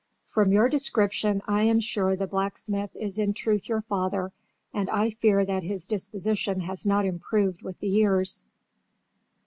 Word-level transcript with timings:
From 0.25 0.51
your 0.51 0.67
description 0.67 1.43
I 1.45 1.61
am 1.65 1.79
sure 1.79 2.15
the 2.15 2.25
blacksmith 2.25 2.95
is 2.95 3.19
in 3.19 3.35
truth 3.35 3.69
your 3.69 3.81
father, 3.81 4.33
and 4.73 4.89
I 4.89 5.11
fear 5.11 5.45
that 5.45 5.61
his 5.61 5.85
disposition 5.85 6.61
has 6.61 6.87
not 6.87 7.05
improved 7.05 7.61
with 7.61 7.79
the 7.81 7.87
years." 7.89 8.43